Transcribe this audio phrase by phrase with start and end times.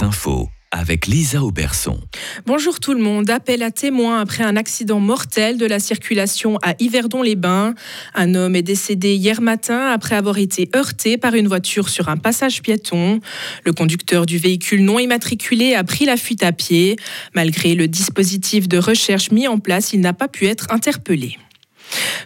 [0.00, 2.00] infos avec Lisa Auberson.
[2.46, 3.28] Bonjour tout le monde.
[3.28, 7.74] Appel à témoins après un accident mortel de la circulation à Yverdon-les-Bains.
[8.14, 12.16] Un homme est décédé hier matin après avoir été heurté par une voiture sur un
[12.16, 13.20] passage piéton.
[13.64, 16.96] Le conducteur du véhicule non immatriculé a pris la fuite à pied.
[17.34, 21.36] Malgré le dispositif de recherche mis en place, il n'a pas pu être interpellé.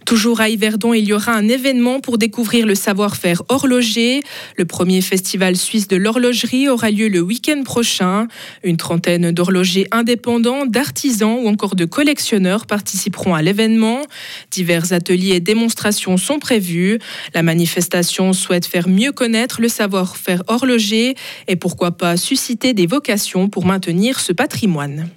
[0.04, 4.22] Toujours à Yverdon, il y aura un événement pour découvrir le savoir-faire horloger.
[4.56, 8.28] Le premier festival suisse de l'horlogerie aura lieu le week-end prochain.
[8.62, 14.02] Une trentaine d'horlogers indépendants, d'artisans ou encore de collectionneurs participeront à l'événement.
[14.50, 16.98] Divers ateliers et démonstrations sont prévus.
[17.34, 21.14] La manifestation souhaite faire mieux connaître le savoir-faire horloger
[21.48, 25.08] et pourquoi pas susciter des vocations pour maintenir ce patrimoine.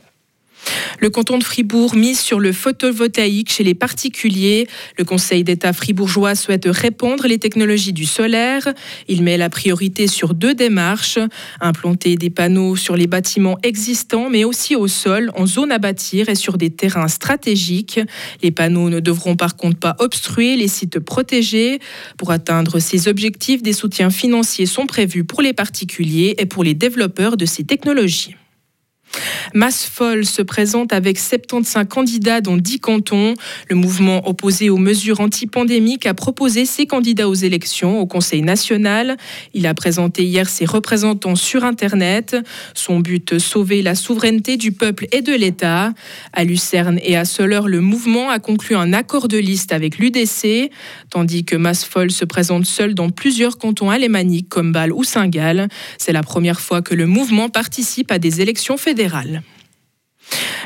[0.99, 4.67] Le canton de Fribourg mise sur le photovoltaïque chez les particuliers.
[4.97, 8.67] Le Conseil d'État fribourgeois souhaite répondre les technologies du solaire.
[9.07, 11.19] Il met la priorité sur deux démarches.
[11.61, 16.27] Implanter des panneaux sur les bâtiments existants, mais aussi au sol, en zone à bâtir
[16.27, 18.01] et sur des terrains stratégiques.
[18.43, 21.79] Les panneaux ne devront par contre pas obstruer les sites protégés.
[22.17, 26.73] Pour atteindre ces objectifs, des soutiens financiers sont prévus pour les particuliers et pour les
[26.73, 28.35] développeurs de ces technologies.
[29.53, 33.33] Masse folle se présente avec 75 candidats dans 10 cantons.
[33.69, 39.17] Le mouvement opposé aux mesures antipandémiques a proposé ses candidats aux élections au Conseil national.
[39.53, 42.37] Il a présenté hier ses représentants sur Internet.
[42.73, 45.93] Son but, sauver la souveraineté du peuple et de l'État.
[46.33, 50.71] À Lucerne et à Soleure, le mouvement a conclu un accord de liste avec l'UDC,
[51.09, 55.67] tandis que Folle se présente seul dans plusieurs cantons alémaniques comme Bâle ou Saint-Gall.
[55.97, 58.98] C'est la première fois que le mouvement participe à des élections fédérales.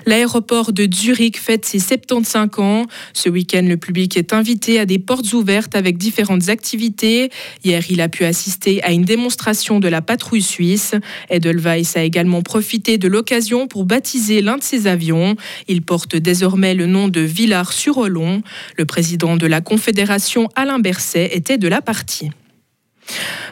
[0.06, 2.86] L'aéroport de Zurich fête ses 75 ans.
[3.14, 7.30] Ce week-end, le public est invité à des portes ouvertes avec différentes activités.
[7.64, 10.96] Hier, il a pu assister à une démonstration de la patrouille suisse.
[11.30, 15.36] Edelweiss a également profité de l'occasion pour baptiser l'un de ses avions.
[15.68, 18.42] Il porte désormais le nom de Villars-sur-Olon.
[18.78, 22.30] Le président de la Confédération, Alain Berset, était de la partie.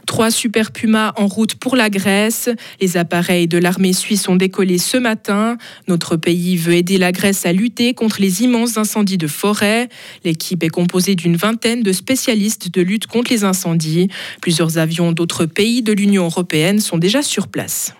[0.06, 2.50] Trois Super Pumas en route pour la Grèce.
[2.80, 5.58] Les appareils de l'armée suisse ont décollé ce matin.
[5.88, 9.90] Notre pays veut aider la Grèce à lutter contre les immenses incendies de forêt.
[10.24, 14.10] L'équipe est composée d'une vingtaine de spécialistes de lutte contre les incendies.
[14.42, 17.94] Plusieurs avions d'autres pays de l'Union européenne sont déjà sur place.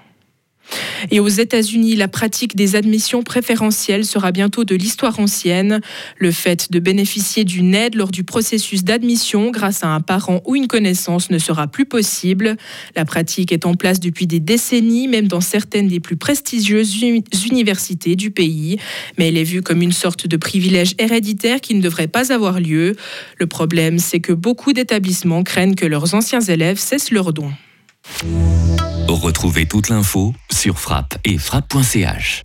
[1.10, 5.82] Et aux États-Unis, la pratique des admissions préférentielles sera bientôt de l'histoire ancienne.
[6.18, 10.56] Le fait de bénéficier d'une aide lors du processus d'admission grâce à un parent ou
[10.56, 12.58] une connaissance ne sera plus possible.
[12.96, 17.02] La pratique est en place depuis des décennies, même dans certaines des plus prestigieuses
[17.50, 18.78] universités du pays.
[19.18, 22.60] Mais elle est vue comme une sorte de privilège héréditaire qui ne devrait pas avoir
[22.60, 22.96] lieu.
[23.38, 27.52] Le problème, c'est que beaucoup d'établissements craignent que leurs anciens élèves cessent leurs dons.
[29.08, 32.44] Retrouvez toute l'info sur frappe et frappe.ch.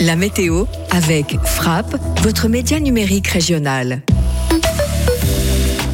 [0.00, 4.02] La météo avec Frappe, votre média numérique régional.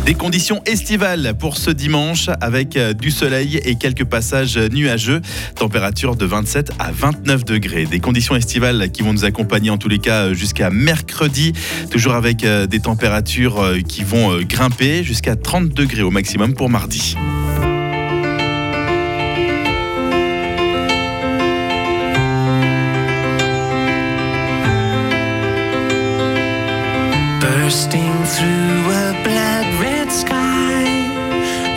[0.07, 5.21] Des conditions estivales pour ce dimanche avec euh, du soleil et quelques passages nuageux.
[5.57, 7.87] Température de 27 à 29 degrés.
[7.87, 11.53] Des conditions estivales qui vont nous accompagner en tous les cas jusqu'à mercredi.
[11.91, 16.71] Toujours avec euh, des températures euh, qui vont grimper jusqu'à 30 degrés au maximum pour
[16.71, 17.17] mardi.
[27.71, 30.83] Bursting through a blood red sky,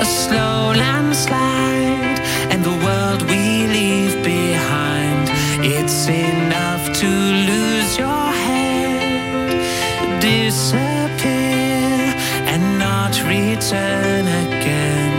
[0.01, 2.19] a slow landslide,
[2.51, 5.29] and the world we leave behind.
[5.63, 7.09] It's enough to
[7.49, 9.51] lose your head,
[10.19, 12.01] disappear,
[12.51, 15.13] and not return again.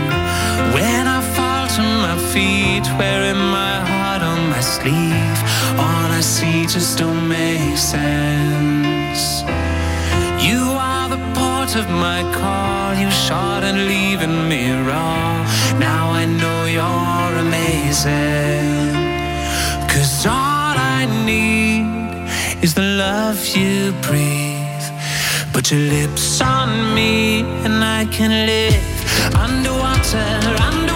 [0.75, 5.39] When I fall to my feet, wearing my heart on my sleeve,
[5.79, 9.54] all I see just don't make sense.
[11.75, 12.95] Of my call.
[12.95, 15.43] You shot and leaving me raw.
[15.77, 18.93] Now I know you're amazing.
[19.91, 21.83] Cause all I need
[22.63, 24.85] is the love you breathe.
[25.51, 30.29] Put your lips on me and I can live underwater,
[30.69, 30.94] underwater,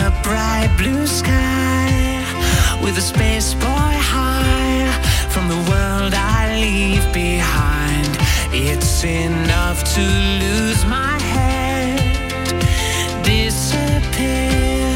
[0.00, 2.24] a bright blue sky
[2.82, 4.88] with a space boy high
[5.28, 8.08] from the world I leave behind.
[8.52, 10.02] It's enough to
[10.42, 12.00] lose my head,
[13.22, 14.88] disappear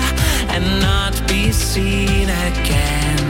[0.54, 3.24] and not be seen again.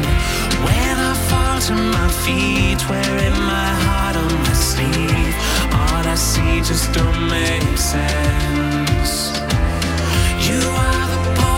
[0.67, 5.35] When I fall to my feet, wearing my heart on my sleeve,
[5.81, 8.94] all I see just don't make sense.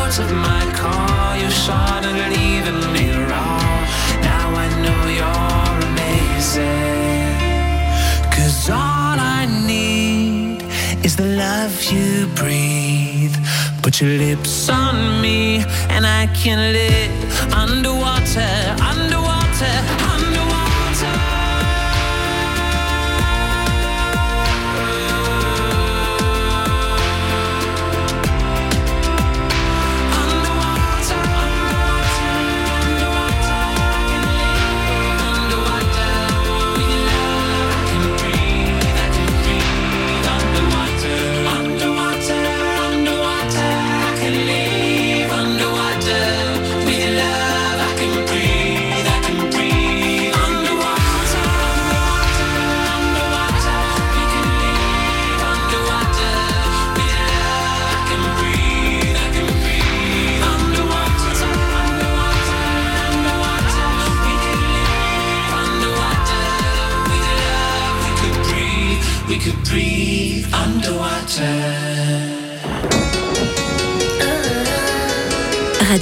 [0.07, 3.59] Port of my call, you shot and leaving me raw.
[4.23, 7.35] Now I know you're amazing.
[8.31, 10.63] Cause all I need
[11.05, 13.35] is the love you breathe.
[13.83, 20.06] Put your lips on me, and I can live underwater, underwater.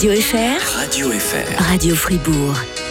[0.05, 1.57] Radio FR, Radio FR.
[1.57, 2.84] Radio Fribourg.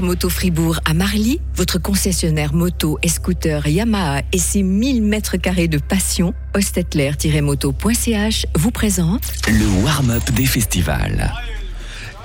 [0.00, 5.68] Moto Fribourg à Marly, votre concessionnaire moto et scooter Yamaha et ses 1000 mètres carrés
[5.68, 11.32] de passion, ostetler-moto.ch vous présente Le warm-up des festivals.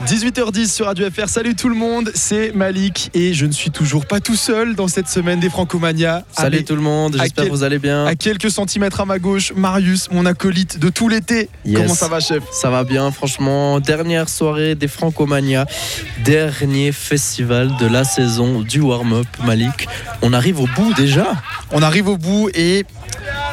[0.07, 1.29] 18h10 sur Radio FR.
[1.29, 4.87] Salut tout le monde, c'est Malik et je ne suis toujours pas tout seul dans
[4.87, 6.23] cette semaine des Francomania.
[6.31, 8.05] Salut tout le monde, j'espère que vous allez bien.
[8.05, 11.49] À quelques centimètres à ma gauche, Marius, mon acolyte de tout l'été.
[11.65, 11.77] Yes.
[11.77, 12.43] Comment ça va, chef?
[12.51, 13.79] Ça va bien, franchement.
[13.79, 15.65] Dernière soirée des Francomania,
[16.23, 19.87] dernier festival de la saison du warm-up, Malik.
[20.21, 21.33] On arrive au bout déjà?
[21.71, 22.85] On arrive au bout et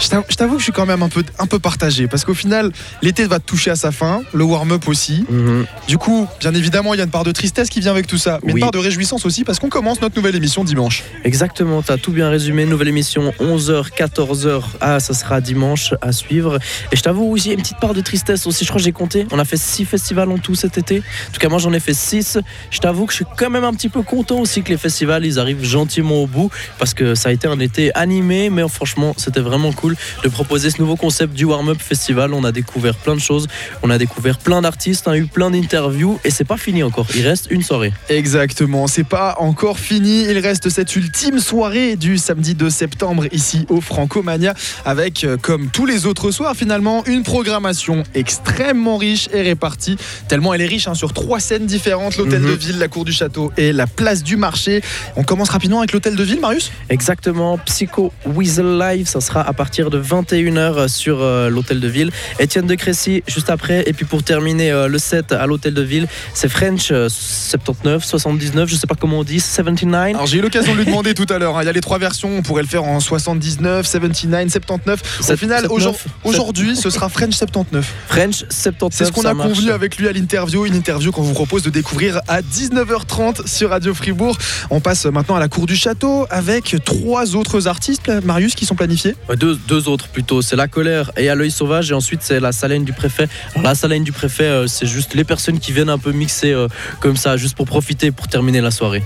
[0.01, 2.71] Je t'avoue- que je suis quand même un peu, un peu partagé parce qu'au final,
[3.03, 5.25] l'été va toucher à sa fin, le warm-up aussi.
[5.29, 5.67] Mhm.
[5.89, 8.19] Du coup, bien évidemment, il y a une part de tristesse qui vient avec tout
[8.19, 8.61] ça, mais Oui.
[8.61, 11.03] une part de réjouissance aussi parce qu'on commence notre nouvelle émission dimanche.
[11.25, 12.65] Exactement, tu as tout bien résumé.
[12.67, 14.63] Nouvelle émission 11h, 14h.
[14.81, 16.59] Ah, ça sera dimanche à suivre.
[16.93, 18.65] Et je t'avoue, oui, j'ai une petite part de tristesse aussi.
[18.65, 19.27] Je crois que j'ai compté.
[19.33, 20.99] On a fait 6 festivals en tout cet été.
[20.99, 22.39] En tout cas, moi, j'en ai fait 6.
[22.71, 25.25] Je t'avoue que je suis quand même un petit peu content aussi que les festivals,
[25.27, 26.51] ils arrivent gentiment au bout.
[26.79, 28.51] Parce que ça a été un été animé.
[28.51, 32.33] Mais franchement, c'était vraiment cool de proposer ce nouveau concept du Warm-Up Festival.
[32.35, 33.47] On a découvert plein de choses.
[33.83, 35.07] On a découvert plein d'artistes.
[35.09, 36.18] On a eu plein d'interviews.
[36.25, 37.07] Et c'est pas fini encore.
[37.15, 37.93] Il reste une soirée.
[38.09, 40.25] Exactement, c'est pas encore fini.
[40.29, 45.69] Il reste cette ultime soirée du samedi 2 septembre ici au Francomania avec, euh, comme
[45.71, 49.97] tous les autres soirs, finalement, une programmation extrêmement riche et répartie.
[50.29, 52.51] Tellement elle est riche hein, sur trois scènes différentes l'hôtel Mhm.
[52.51, 54.83] de ville, la cour du château et la place du marché.
[55.17, 56.71] On commence rapidement avec l'hôtel de ville, Marius?
[56.89, 62.11] Exactement, Psycho Weasel Live, ça sera à partir de 21h sur euh, l'hôtel de ville.
[62.39, 63.85] Étienne de Crécy juste après.
[63.87, 68.05] Et puis pour terminer euh, le set à l'hôtel de ville, c'est French euh, 79,
[68.05, 70.09] 79, je sais pas comment on dit, 79.
[70.15, 71.57] Alors j'ai eu l'occasion de lui demander tout à l'heure.
[71.59, 71.63] hein.
[71.63, 72.31] Il y a les trois versions.
[72.37, 75.01] On pourrait le faire en 79, 79, 79.
[75.21, 77.93] Au final, 79, aujourd- aujourd'hui, ce sera French 79.
[78.09, 78.91] French 79.
[78.93, 79.51] C'est ce qu'on a marche.
[79.55, 83.71] convenu avec lui à l'interview, une interview qu'on vous propose de découvrir à 19h30 sur
[83.71, 84.37] Radio Fribourg.
[84.71, 88.75] On passe maintenant à la cour du château avec trois autres artistes, Marius, qui sont
[88.75, 89.15] planifiés.
[89.29, 92.41] Ouais, Deux, deux autres plutôt, c'est la colère et à l'œil sauvage et ensuite c'est
[92.41, 93.29] la salène du préfet.
[93.55, 96.53] Alors la salène du préfet, euh, c'est juste les personnes qui viennent un peu mixer
[96.53, 96.69] euh,
[97.01, 99.03] comme ça, juste pour profiter, pour terminer la soirée.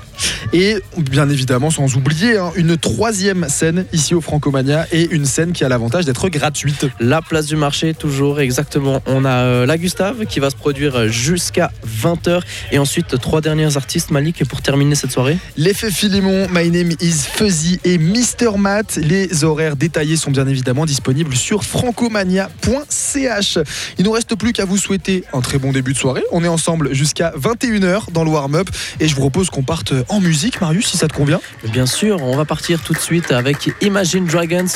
[0.53, 5.53] Et bien évidemment, sans oublier, hein, une troisième scène ici au Francomania et une scène
[5.53, 6.87] qui a l'avantage d'être gratuite.
[7.01, 9.03] La place du marché, toujours exactement.
[9.07, 12.43] On a euh, la Gustave qui va se produire euh, jusqu'à 20h.
[12.73, 15.39] Et ensuite, trois derniers artistes, Malik, pour terminer cette soirée.
[15.57, 18.59] L'effet Philémon, My Name is Fuzzy et Mr.
[18.59, 18.97] Matt.
[18.97, 23.59] Les horaires détaillés sont bien évidemment disponibles sur francomania.ch.
[23.99, 26.25] Il nous reste plus qu'à vous souhaiter un très bon début de soirée.
[26.33, 28.69] On est ensemble jusqu'à 21h dans le warm-up
[29.01, 31.41] et je vous propose qu'on parte en musique, Marius, si ça te convient.
[31.73, 34.67] Bien sûr, on va partir tout de suite avec Imagine Dragons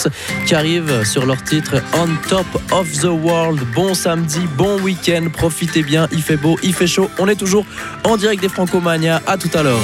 [0.46, 3.60] qui arrive sur leur titre On Top of the World.
[3.74, 7.10] Bon samedi, bon week-end, profitez bien, il fait beau, il fait chaud.
[7.18, 7.66] On est toujours
[8.04, 9.22] en direct des Francomania.
[9.26, 9.82] À tout à l'heure.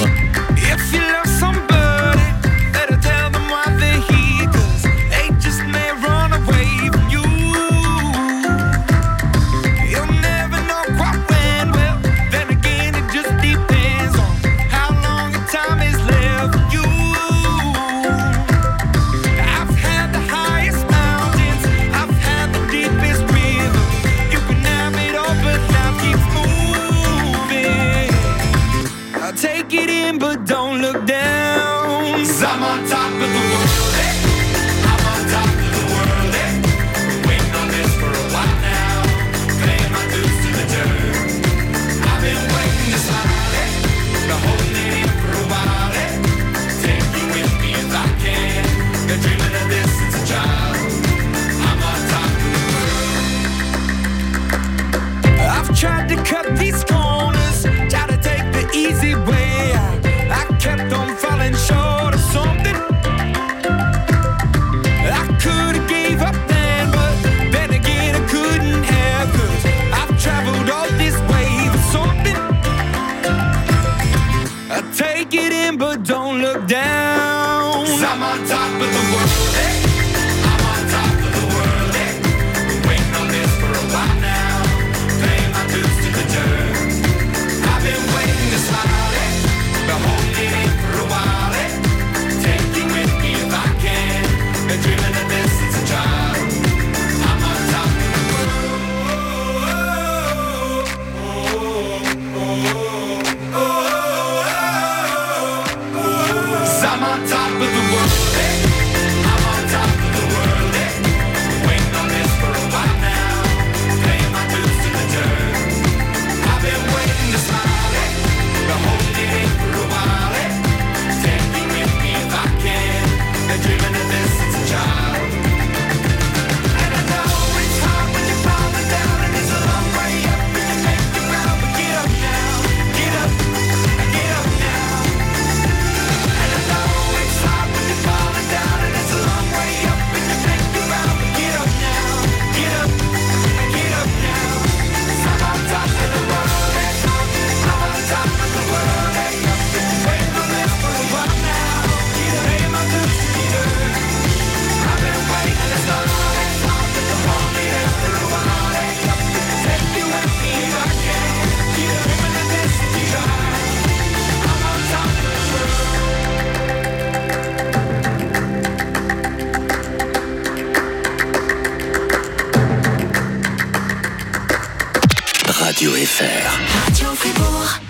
[175.83, 177.11] Radio FR.
[177.13, 177.82] Radio.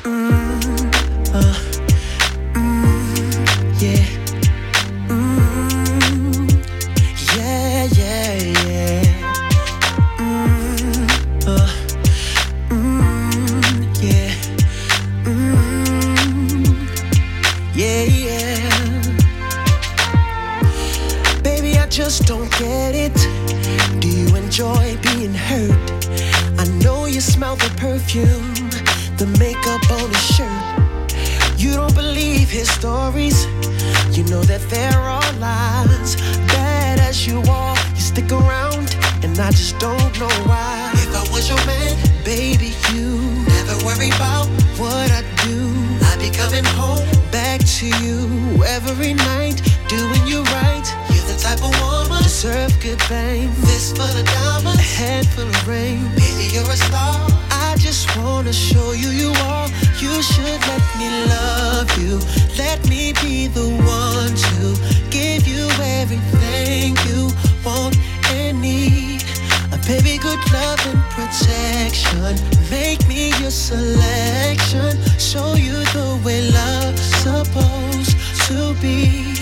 [71.92, 72.37] Protection.
[72.70, 74.99] Make me your selection.
[75.18, 79.34] Show you the way love's supposed to be.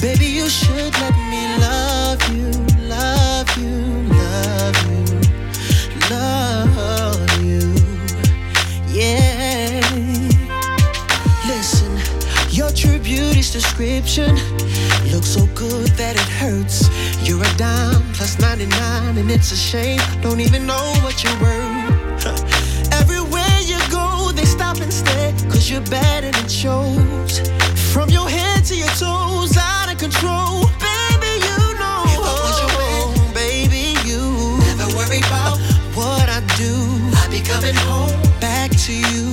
[0.00, 2.50] Baby, you should let me love you,
[2.88, 3.76] love you,
[4.08, 5.04] love you,
[6.10, 7.74] love you.
[8.88, 9.80] Yeah.
[11.46, 11.92] Listen,
[12.50, 14.34] your true beauty's description
[15.12, 16.88] looks so good that it hurts.
[17.22, 20.00] You're a dime plus 99, and it's a shame.
[20.22, 21.81] Don't even know what you're worth.
[25.72, 27.40] You're bad and it shows.
[27.92, 30.68] From your head to your toes, out of control.
[30.76, 32.04] Baby, you know.
[32.12, 34.20] If I was your man, baby, you
[34.68, 35.56] never worry about
[35.96, 36.76] what I do.
[37.24, 39.24] I'd be coming home back to you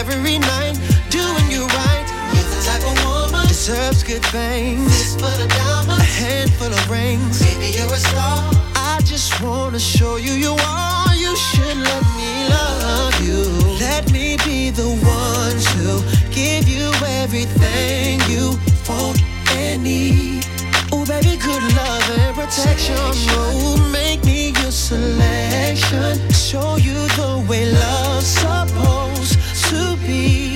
[0.00, 2.06] every night, doing you right.
[2.32, 4.88] You're the type of woman deserves good things.
[4.88, 7.42] Fist full of diamonds, a handful of rings.
[7.44, 8.73] Baby, you're a star.
[9.04, 11.14] Just wanna show you you are.
[11.14, 13.42] You should let me love you.
[13.78, 16.90] Let me be the one to give you
[17.22, 20.46] everything you want and need.
[20.90, 22.96] Oh, baby, good love and protection.
[22.98, 26.18] Oh, make me your selection.
[26.30, 29.38] Show you the way love's supposed
[29.68, 30.53] to be.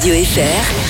[0.00, 0.89] Radio FR.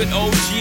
[0.00, 0.29] with 0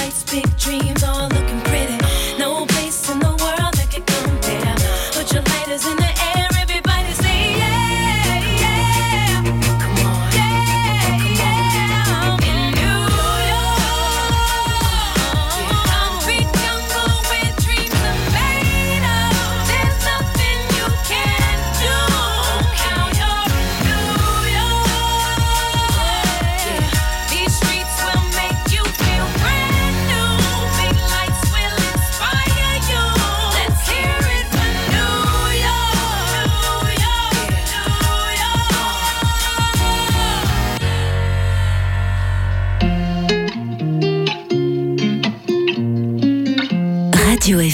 [0.00, 1.49] Lights, big dreams, all looking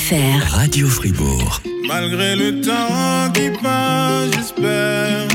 [0.06, 0.54] FR.
[0.54, 1.60] Radio Fribourg.
[1.88, 5.26] Malgré le temps qui passe, j'espère.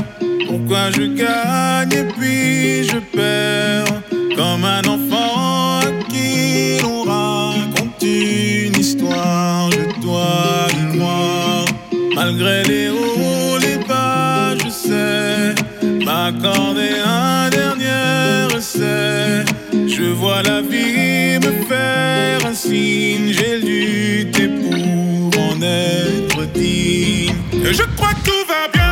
[0.48, 4.00] Pourquoi je gagne et puis je perds?
[4.34, 11.66] Comme un enfant à qui l'on raconte une histoire, je dois y croire.
[12.14, 15.54] Malgré les hauts, les bas, je sais
[16.02, 19.44] m'accorder un dernier essai.
[19.72, 24.61] Je vois la vie me faire un signe, j'ai lutté pour en
[27.72, 28.91] je crois que tout va bien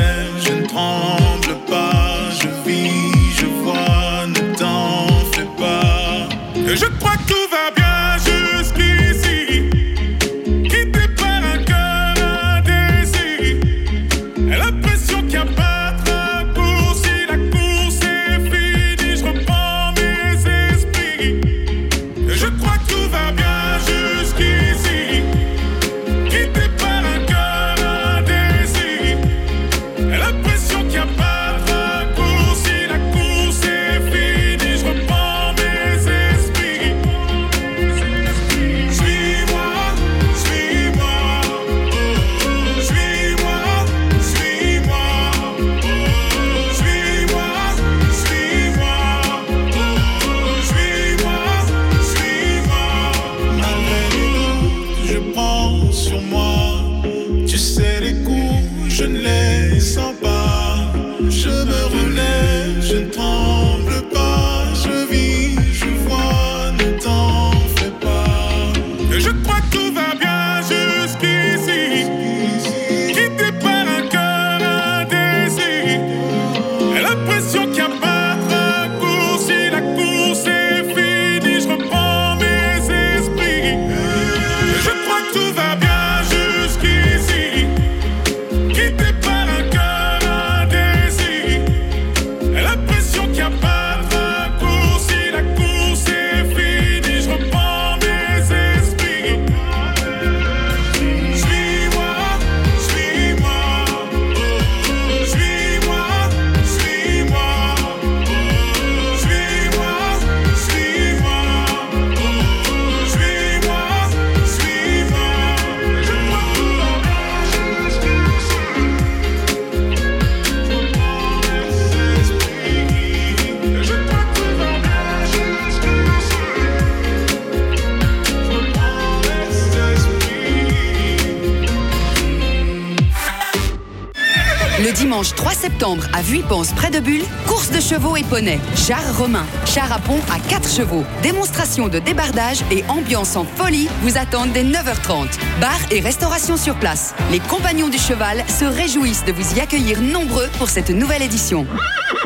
[135.61, 139.99] septembre à Vuipens, près de Bulle, course de chevaux et poneys, char romain, char à
[139.99, 145.27] pont à 4 chevaux, démonstration de débardage et ambiance en folie vous attendent dès 9h30.
[145.59, 147.13] Bar et restauration sur place.
[147.29, 151.67] Les compagnons du cheval se réjouissent de vous y accueillir nombreux pour cette nouvelle édition.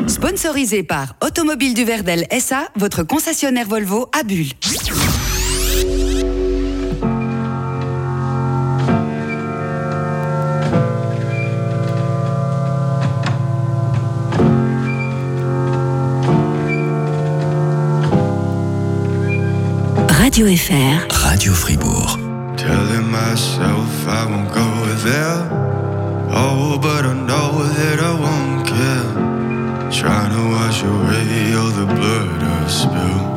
[0.06, 4.48] Sponsorisé par Automobile du Verdel SA, votre concessionnaire Volvo à Bulle.
[20.36, 21.08] Radio FR.
[21.24, 22.58] Radio Fribourg.
[22.58, 25.48] Telling myself I won't go there.
[26.30, 29.90] Oh, but I know that I won't care.
[29.90, 33.32] Trying to wash away all the blood I've spilled.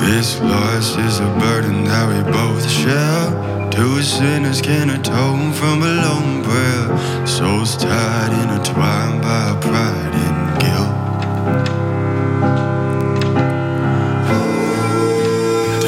[0.00, 3.70] This loss is a burden that we both share.
[3.70, 7.26] Two sinners can atone from a lone prayer.
[7.26, 11.85] Souls tied, intertwined by pride and guilt.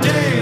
[0.00, 0.41] Day.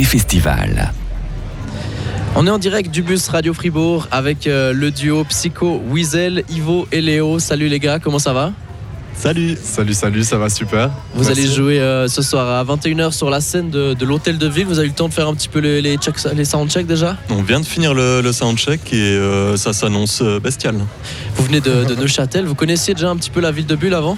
[0.00, 0.92] Des festivals.
[2.34, 6.88] On est en direct du bus Radio Fribourg avec euh, le duo Psycho, Weasel, Ivo
[6.90, 7.38] et Léo.
[7.38, 8.52] Salut les gars, comment ça va?
[9.14, 10.88] Salut Salut, salut, ça va super.
[11.14, 11.32] Vous Merci.
[11.42, 14.64] allez jouer euh, ce soir à 21h sur la scène de, de l'hôtel de ville.
[14.64, 16.86] Vous avez eu le temps de faire un petit peu les, les, checks- les soundchecks
[16.86, 17.18] déjà?
[17.28, 20.76] On vient de finir le, le soundcheck et euh, ça s'annonce bestial.
[21.36, 22.46] Vous venez de, de Neuchâtel.
[22.46, 24.16] Vous connaissiez déjà un petit peu la ville de Bulle avant?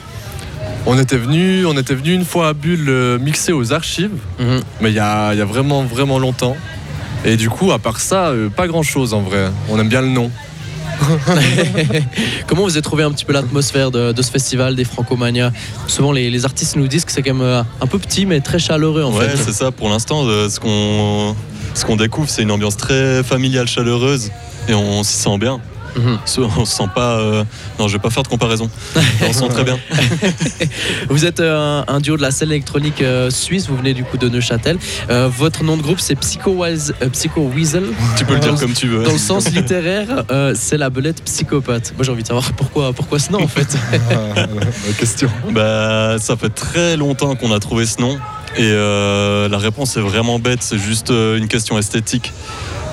[0.85, 4.61] On était venu, on était venu une fois à Bulle euh, mixer aux archives, Mhm.
[4.81, 6.57] mais il y a, il y a vraiment vraiment longtemps.
[7.25, 9.51] Et du coup, à part ça, euh, pas grand chose en vrai.
[9.69, 10.31] On aime bien le nom.
[12.47, 15.53] Comment vous avez trouvé un petit peu l'atmosphère de, de ce festival des Francomania
[15.87, 18.41] Souvent, les, les artistes nous disent que c'est quand même euh, un peu petit, mais
[18.41, 19.37] très chaleureux en ouais, fait.
[19.37, 19.71] c'est ça.
[19.71, 21.35] Pour l'instant, ce qu'on
[21.75, 24.31] ce qu'on découvre, c'est une ambiance très familiale, chaleureuse
[24.69, 25.61] et on s'y sent bien.
[25.97, 26.19] Mhm.
[26.57, 27.19] On se sent pas.
[27.19, 27.45] euh,
[27.79, 28.71] Non, je vais pas faire de comparaison.
[29.29, 29.79] on se sent très bien.
[31.09, 34.05] Vous êtes euh, un, un duo de la scène électronique euh, suisse, vous venez du
[34.05, 34.79] coup de Neuchâtel.
[35.09, 37.85] Votre nom de groupe c'est Psycho, Weasel.
[38.17, 39.03] Tu peux le dire comme tu veux.
[39.05, 40.25] Dans le sens littéraire,
[40.55, 41.93] c'est la belette psychopathe.
[41.97, 43.77] Moi j'ai envie de savoir pourquoi, pourquoi ce nom en fait.
[44.37, 45.29] La question.
[45.51, 48.19] Bah, ça fait très longtemps qu'on a trouvé ce nom.
[48.57, 52.33] Et euh, la réponse est vraiment bête, c'est juste une question esthétique.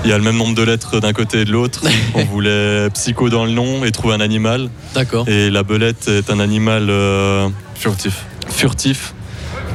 [0.06, 1.82] Il y a le même nombre de lettres d'un côté et de l'autre.
[2.16, 4.70] On voulait psycho dans le nom et trouver un animal.
[4.94, 5.28] D'accord.
[5.28, 8.26] Et la belette est un animal euh, Furtif.
[8.50, 9.14] furtif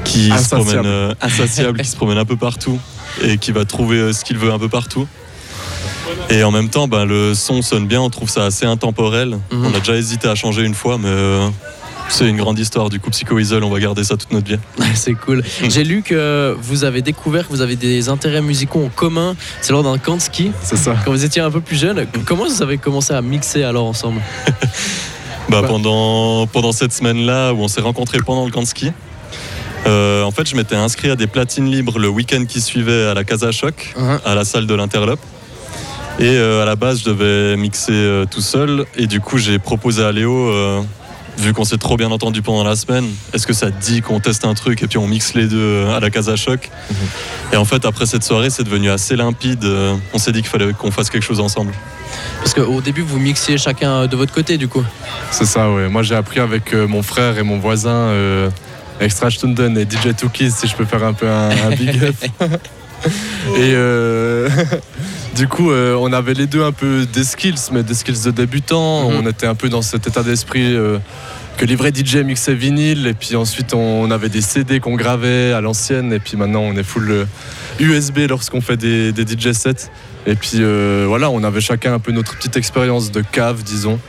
[0.05, 0.65] qui se Insatiable.
[0.65, 2.79] promène euh, insatiable, qui se promène un peu partout
[3.23, 5.07] et qui va trouver euh, ce qu'il veut un peu partout.
[6.31, 9.39] Et en même temps, bah, le son sonne bien, on trouve ça assez intemporel.
[9.51, 9.67] Mhm.
[9.67, 11.49] On a déjà hésité à changer une fois, mais euh,
[12.15, 12.89] c'est une grande histoire.
[12.91, 14.59] Du coup, Psycho Weasel, on va garder ça toute notre vie.
[14.95, 15.43] c'est cool.
[15.69, 19.35] J'ai lu que vous avez découvert que vous avez des intérêts musicaux en commun.
[19.61, 20.53] C'est lors d'un camp de ski.
[20.63, 20.95] C'est ça.
[21.05, 24.21] Quand vous étiez un peu plus jeune, comment vous avez commencé à mixer alors ensemble
[25.51, 25.69] Bah, Ouais.
[25.69, 28.93] pendant, pendant cette semaine-là où on s'est rencontrés pendant le camp de ski,
[29.87, 33.15] euh, en fait, je m'étais inscrit à des platines libres le week-end qui suivait à
[33.15, 34.21] la Casa Choc, Mhm.
[34.25, 35.21] à la salle de l'Interlope.
[36.19, 38.87] Et euh, à la base, je devais mixer euh, tout seul.
[38.97, 40.51] Et du coup, j'ai proposé à Léo,
[41.39, 44.21] vu qu'on s'est trop bien entendu pendant la semaine, est-ce que ça te dit qu'on
[44.21, 46.71] teste un truc et puis on mixe les deux euh, à la Casa Choc
[47.53, 49.65] Et en fait, après cette soirée, c'est devenu assez limpide.
[49.65, 51.73] Euh, On s'est dit qu'il fallait qu'on fasse quelque chose ensemble.
[52.39, 54.85] Parce qu'au début, vous mixiez chacun de votre côté du coup.
[55.31, 55.89] C'est ça, ouais.
[55.89, 58.51] Moi, j'ai appris avec euh, mon frère et mon voisin, euh,
[59.01, 62.15] Extra Stunden et DJ Tookies, si je peux faire un peu un, un big up.
[63.57, 64.49] et euh,
[65.35, 68.31] du coup, euh, on avait les deux un peu des skills, mais des skills de
[68.31, 69.11] débutants.
[69.11, 69.17] Mhm.
[69.17, 70.99] On était un peu dans cet état d'esprit euh,
[71.57, 75.53] que les vrais DJ mixaient vinyle, et puis ensuite, on avait des CD qu'on gravait
[75.53, 77.25] à l'ancienne, et puis maintenant, on est full euh,
[77.81, 79.91] USB lorsqu'on fait des, des DJ sets.
[80.27, 84.01] Et puis euh, voilà, on avait chacun un peu notre petite expérience de cave, disons,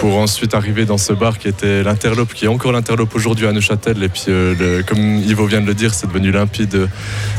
[0.00, 3.52] pour ensuite arriver dans ce bar qui était l'Interlope, qui est encore l'Interlope aujourd'hui à
[3.52, 4.02] Neuchâtel.
[4.02, 6.86] Et puis, euh, le- comme Ivo vient de le dire, c'est devenu limpide euh,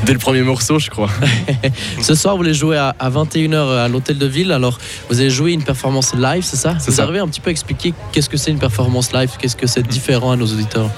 [0.06, 1.10] dès le premier morceau, je crois.
[2.04, 4.52] Ce soir, vous allez jouer à, 21h à l'hôtel de ville.
[4.52, 4.78] Alors,
[5.10, 6.78] vous allez jouer une performance live, c'est ça?
[6.86, 7.04] Vous ça.
[7.04, 9.32] arrivez un petit peu à expliquer qu'est-ce que c'est une performance live?
[9.40, 10.92] Qu'est-ce que c'est différent à nos auditeurs?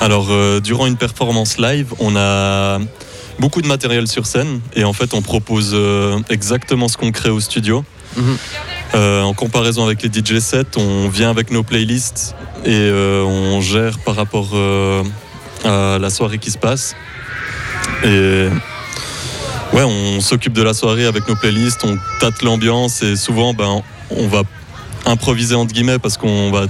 [0.00, 2.80] Alors, euh, durant une performance live, on a
[3.38, 7.30] beaucoup de matériel sur scène et en fait, on propose euh, exactement ce qu'on crée
[7.30, 7.84] au studio.
[8.16, 8.36] Mhm.
[8.94, 13.60] Euh, en comparaison avec les DJ sets, on vient avec nos playlists et euh, on
[13.60, 15.02] gère par rapport euh,
[15.64, 16.94] à la soirée qui se passe.
[18.04, 18.46] Et
[19.72, 23.82] ouais, on s'occupe de la soirée avec nos playlists, on tâte l'ambiance et souvent, ben,
[24.10, 24.42] on va
[25.06, 26.66] improviser entre guillemets parce qu'on va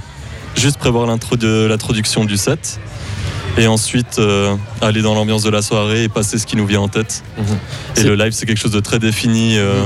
[0.55, 2.79] juste prévoir l'introduction du set
[3.57, 6.81] et ensuite euh, aller dans l'ambiance de la soirée et passer ce qui nous vient
[6.81, 7.23] en tête.
[7.37, 7.41] Et
[8.01, 9.83] C'est- le live, c'est quelque chose de très défini euh,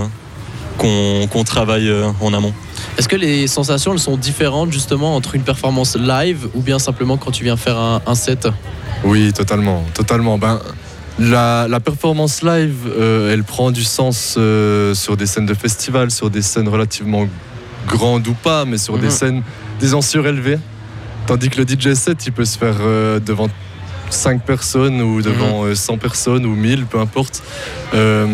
[0.79, 2.53] qu'on travaille euh, en amont.
[2.97, 7.17] Est-ce que les sensations elles sont différentes justement entre une performance live ou bien simplement
[7.17, 8.47] quand tu viens faire un, un set?
[9.03, 10.37] Oui, totalement, totalement.
[10.37, 10.59] Ben,
[11.19, 16.11] la, la performance live, euh, elle prend du sens euh, sur des scènes de festival,
[16.11, 17.27] sur des scènes relativement
[17.87, 19.11] grandes ou pas, mais sur des Mhm.
[19.11, 19.43] scènes,
[19.79, 20.59] disons, surélevées.
[21.27, 23.47] Tandis que le DJ set, il peut se faire euh, devant
[24.09, 27.43] 5 personnes ou devant euh, 100 personnes ou 1000, peu importe.
[27.93, 28.25] Euh,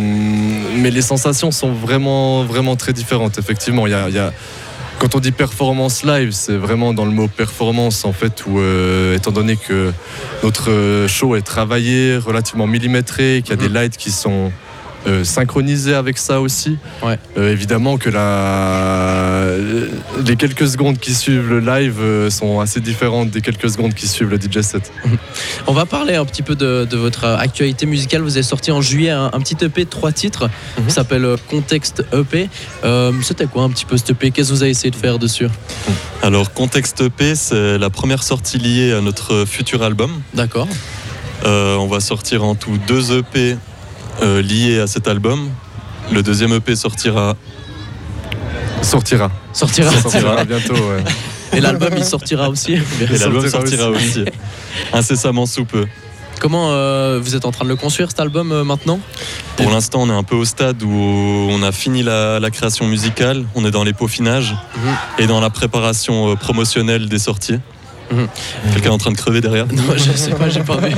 [0.77, 3.87] mais les sensations sont vraiment, vraiment très différentes, effectivement.
[3.87, 4.33] Il y a- il y a-
[4.99, 9.15] quand on dit performance live, c'est vraiment dans le mot performance, en fait, où, euh,
[9.15, 9.91] étant donné que
[10.43, 14.51] notre euh, show est travaillé, relativement millimétré, qu'il y a des lights qui sont
[15.07, 16.77] euh, synchronisés avec ça aussi.
[17.03, 19.45] Euh, évidemment que la...
[20.25, 24.07] les quelques secondes qui suivent le live euh, sont assez différentes des quelques secondes qui
[24.07, 24.91] suivent le DJ set.
[25.67, 28.21] On va parler un petit peu de, de votre actualité musicale.
[28.21, 30.49] Vous avez sorti en juillet un, un petit EP de trois titres
[30.87, 32.49] qui s'appelle Contexte EP.
[32.83, 35.19] Euh, C'était quoi un petit peu cet EP Qu'est-ce que vous avez essayé de faire
[35.19, 35.47] dessus?
[36.21, 40.11] Alors, Contexte EP, c'est la première sortie liée à notre futur album.
[40.33, 40.67] D'accord.
[41.45, 43.57] Euh, on va sortir en tout deux EP
[44.21, 45.49] euh, liés à cet album.
[46.11, 47.35] Le deuxième EP sortira.
[48.81, 49.31] Sortira.
[49.53, 49.91] Sortira.
[49.91, 51.03] Sortira bientôt, ouais.
[51.53, 54.25] Et l'album il sortira aussi Et l'album sortira aussi.
[54.93, 55.85] Incessamment sous peu.
[56.39, 58.99] Comment euh, vous êtes en train de le construire cet album euh, maintenant?
[59.55, 62.87] Pour l'instant, on est un peu au stade où on a fini la, la création
[62.87, 64.55] musicale, on est dans les peaufinages
[65.17, 67.59] et dans la préparation euh, promotionnelle des sorties.
[68.73, 70.93] Quelqu'un est en train de crever derrière Non, je sais pas, j'ai pas vu.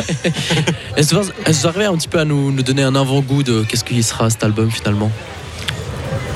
[0.97, 3.83] Est-ce que vous arrivez un petit peu à nous, nous donner un avant-goût de qu'est-ce
[3.83, 5.11] qu'il sera cet album finalement?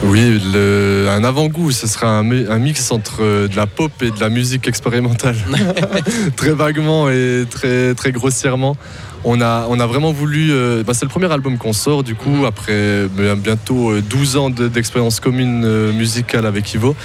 [0.04, 4.10] Oui, le- un avant-goût, ce sera un, un mix entre euh, de la pop et
[4.10, 5.36] de la musique expérimentale.
[6.36, 8.76] très vaguement et très, très grossièrement.
[9.24, 10.52] On a, on a vraiment voulu.
[10.52, 14.38] euh, bah, c'est le premier album qu'on sort, du coup, après euh, bientôt euh, 12
[14.38, 16.96] ans de- d'expérience commune euh, musicale avec Ivo.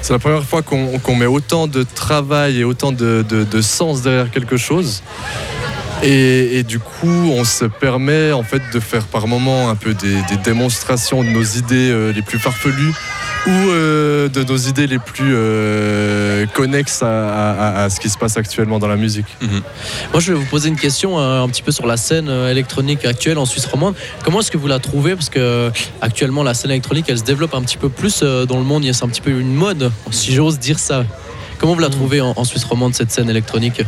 [0.00, 4.02] C'est la première fois qu'on met autant de travail et autant de, de- de sens
[4.02, 5.02] derrière quelque chose.
[6.02, 9.92] Et, et du coup, on se permet en fait de faire par moments un peu
[9.92, 12.94] des, des démonstrations de nos idées euh, les plus farfelues
[13.46, 18.16] ou euh, de nos idées les plus euh, connexes à, à- à ce qui se
[18.16, 19.26] passe actuellement dans la musique.
[19.42, 22.50] Moi, je vais vous poser une question euh, un petit peu sur la scène euh,
[22.50, 23.94] électronique actuelle en Suisse romande.
[24.24, 25.14] Comment est-ce que vous la trouvez?
[25.14, 25.70] Parce que euh,
[26.00, 28.84] actuellement, la scène électronique, elle se développe un petit peu plus euh, dans le monde.
[28.84, 31.04] Il y a- C'est un petit peu une mode, si j'ose dire ça.
[31.58, 33.82] Comment vous la trouvez en, en Suisse romande cette scène électronique?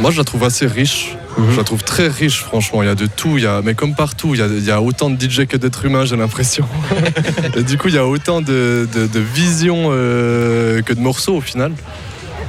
[0.00, 1.16] Moi, je la trouve assez riche.
[1.50, 2.82] Je la trouve très riche, franchement.
[2.82, 3.36] Il y a de tout.
[3.36, 5.46] Il y a, mais comme partout, il y a, il y a autant de DJ
[5.46, 6.66] que d'êtres humains, j'ai l'impression.
[7.56, 11.36] et du coup, il y a autant de, de- de visions euh, que de morceaux
[11.36, 11.72] au final.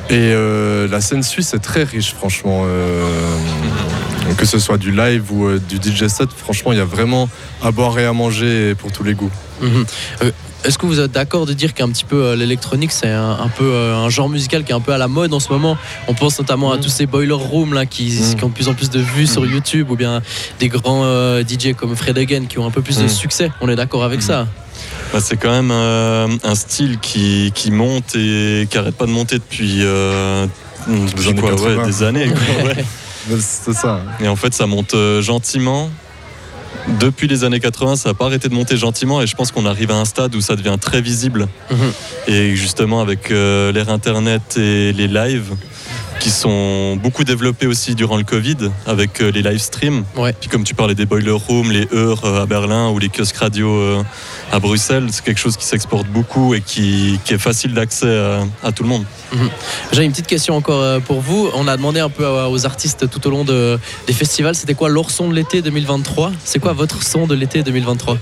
[0.10, 2.64] Et euh, la scène suisse est très riche, franchement.
[2.66, 3.02] Euh,
[4.38, 7.28] que ce soit du live ou du DJ set, franchement, il y a vraiment
[7.62, 9.32] à boire et à manger pour tous les goûts.
[9.62, 9.86] Mhm.
[10.64, 13.48] Est-ce que vous êtes d'accord de dire qu'un petit peu euh, l'électronique c'est un, un
[13.48, 15.78] peu euh, un genre musical qui est un peu à la mode en ce moment?
[16.08, 18.74] On pense notamment à tous ces boiler rooms là qui, qui ont de plus en
[18.74, 20.22] plus de vues sur YouTube ou bien
[20.60, 23.52] des grands euh, DJ comme Fred Again qui ont un peu plus de succès.
[23.62, 24.48] On est d'accord avec ça?
[25.14, 29.12] Bah, c'est quand même euh, un style qui, qui monte et qui arrête pas de
[29.12, 30.46] monter depuis, euh,
[30.88, 31.86] depuis années quoi, ouais, 80.
[31.88, 32.28] des années.
[32.28, 32.86] quoi, ouais.
[33.40, 34.02] C'est ça.
[34.20, 35.90] Et en fait, ça monte gentiment.
[37.00, 39.66] Depuis les années 80, ça n'a pas arrêté de monter gentiment et je pense qu'on
[39.66, 41.48] arrive à un stade où ça devient très visible.
[42.28, 45.54] Et justement, avec euh, l'ère Internet et les lives
[46.20, 50.04] qui sont beaucoup développés aussi durant le Covid avec euh, les live streams.
[50.40, 53.38] Puis comme tu parlais des boiler rooms, les heures euh, à Berlin ou les kiosques
[53.38, 54.04] radio euh,
[54.52, 58.68] à Bruxelles, c'est quelque chose qui s'exporte beaucoup et qui, qui est facile d'accès à,
[58.68, 59.06] à tout le monde.
[59.34, 59.50] Mhm.
[59.94, 61.50] J'ai une petite question encore pour vous.
[61.54, 64.90] On a demandé un peu aux artistes tout au long de- des festivals, c'était quoi
[64.90, 68.18] leur son de l'été 2023 C'est quoi votre son de l'été 2023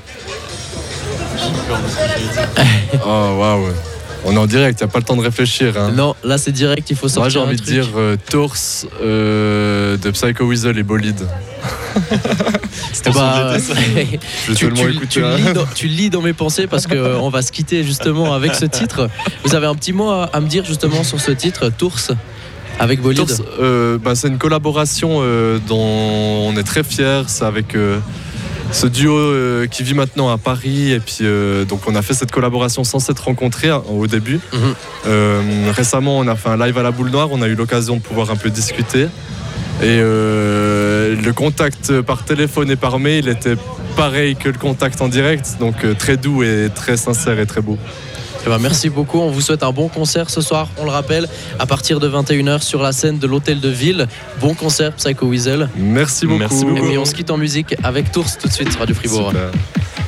[3.06, 3.68] Oh waouh.
[4.28, 5.76] On est en direct, il n'y a pas le temps de réfléchir.
[5.78, 5.92] hein.
[5.96, 7.74] Non, là c'est direct, il faut sortir Moi j'ai un envie de truc.
[7.74, 11.28] dire euh, Torse euh, de Psycho Weasel et Bolide.
[12.92, 15.36] C'était pas- Je vais tu, seulement tu- écouter tu un.
[15.38, 18.66] lis dans, tu lis dans mes pensées parce qu'on va se quitter justement avec ce
[18.66, 19.10] titre.
[19.44, 21.98] Vous avez un petit mot à, à me dire justement sur ce titre, Tours,
[22.80, 23.28] avec Bolide?
[23.28, 25.78] Torse, euh, bah, c'est une collaboration euh, dont
[26.50, 27.24] on est très fiers.
[27.28, 28.00] C'est avec euh,
[28.72, 30.92] ce duo euh, qui vit maintenant à Paris.
[30.92, 34.40] Et puis, euh, donc, on a fait cette collaboration sans s'être rencontrés hein, au début.
[35.08, 37.30] Euh, récemment, on a fait un live à la boule noire.
[37.32, 39.08] On a eu l'occasion de pouvoir un peu discuter.
[39.82, 43.58] Et le contact par téléphone et par mail était
[43.98, 45.58] pareil que le contact en direct.
[45.60, 47.78] Donc, très doux et très sincère et très beau.
[48.46, 49.20] Eh ben, merci beaucoup.
[49.20, 50.68] On vous souhaite un bon concert ce soir.
[50.78, 51.28] On le rappelle,
[51.58, 54.08] à partir de 21h sur la scène de l'Hôtel de Ville.
[54.40, 55.70] Bon concert, Psycho Weasel.
[55.76, 56.40] Merci beaucoup.
[56.40, 56.66] Merci.
[56.92, 59.30] Et on se quitte en musique avec Tours tout de suite, Radio Fribourg.
[59.30, 60.05] Super.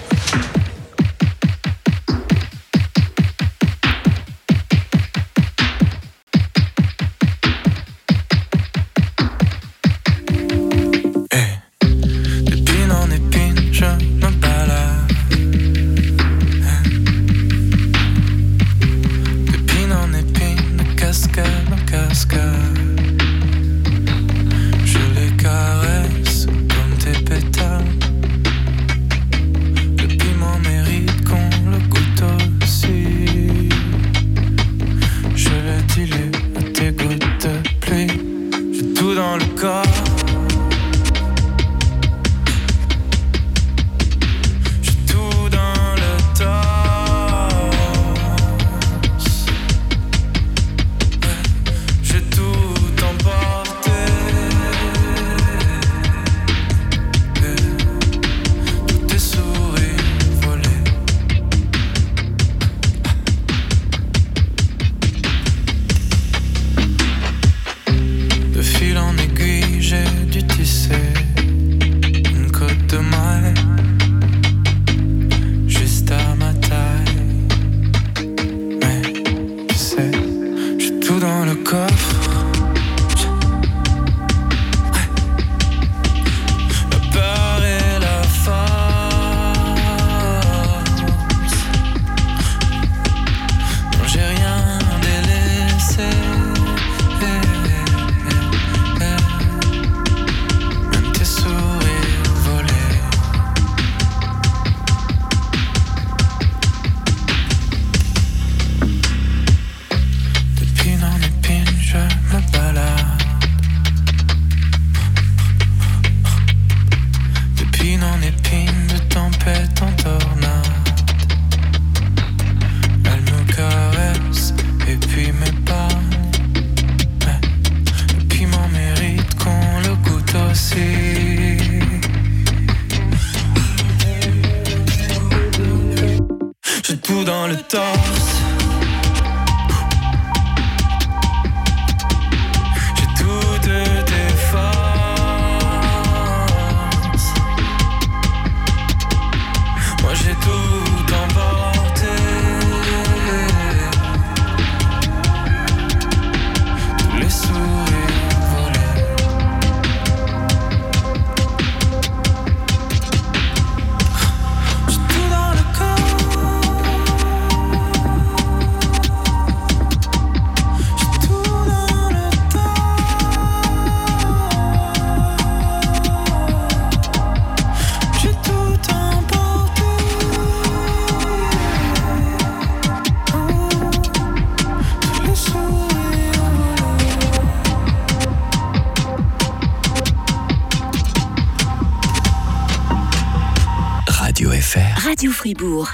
[195.68, 195.86] jour.